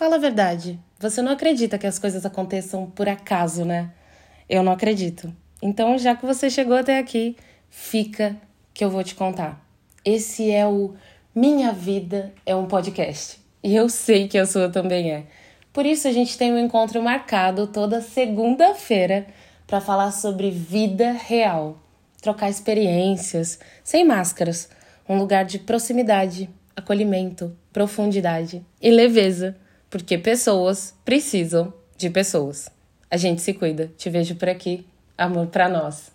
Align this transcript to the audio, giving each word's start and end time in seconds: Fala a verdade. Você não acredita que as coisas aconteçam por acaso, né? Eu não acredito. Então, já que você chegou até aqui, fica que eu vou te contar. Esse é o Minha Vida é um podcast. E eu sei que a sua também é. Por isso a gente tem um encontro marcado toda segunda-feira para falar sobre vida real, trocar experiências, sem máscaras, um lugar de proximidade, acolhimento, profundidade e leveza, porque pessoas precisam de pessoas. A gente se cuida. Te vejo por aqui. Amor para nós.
Fala 0.00 0.16
a 0.16 0.18
verdade. 0.18 0.80
Você 0.98 1.20
não 1.20 1.30
acredita 1.30 1.76
que 1.76 1.86
as 1.86 1.98
coisas 1.98 2.24
aconteçam 2.24 2.86
por 2.86 3.06
acaso, 3.06 3.66
né? 3.66 3.90
Eu 4.48 4.62
não 4.62 4.72
acredito. 4.72 5.30
Então, 5.60 5.98
já 5.98 6.16
que 6.16 6.24
você 6.24 6.48
chegou 6.48 6.74
até 6.74 6.96
aqui, 6.96 7.36
fica 7.68 8.34
que 8.72 8.82
eu 8.82 8.88
vou 8.88 9.04
te 9.04 9.14
contar. 9.14 9.62
Esse 10.02 10.50
é 10.50 10.66
o 10.66 10.94
Minha 11.34 11.70
Vida 11.70 12.32
é 12.46 12.56
um 12.56 12.64
podcast. 12.64 13.42
E 13.62 13.76
eu 13.76 13.90
sei 13.90 14.26
que 14.26 14.38
a 14.38 14.46
sua 14.46 14.70
também 14.70 15.12
é. 15.12 15.24
Por 15.70 15.84
isso 15.84 16.08
a 16.08 16.12
gente 16.12 16.38
tem 16.38 16.50
um 16.50 16.58
encontro 16.58 17.02
marcado 17.02 17.66
toda 17.66 18.00
segunda-feira 18.00 19.26
para 19.66 19.82
falar 19.82 20.12
sobre 20.12 20.50
vida 20.50 21.12
real, 21.12 21.78
trocar 22.22 22.48
experiências, 22.48 23.58
sem 23.84 24.02
máscaras, 24.06 24.70
um 25.06 25.18
lugar 25.18 25.44
de 25.44 25.58
proximidade, 25.58 26.48
acolhimento, 26.74 27.54
profundidade 27.70 28.64
e 28.80 28.90
leveza, 28.90 29.59
porque 29.90 30.16
pessoas 30.16 30.94
precisam 31.04 31.74
de 31.98 32.08
pessoas. 32.08 32.70
A 33.10 33.16
gente 33.16 33.42
se 33.42 33.52
cuida. 33.52 33.90
Te 33.96 34.08
vejo 34.08 34.36
por 34.36 34.48
aqui. 34.48 34.86
Amor 35.18 35.48
para 35.48 35.68
nós. 35.68 36.12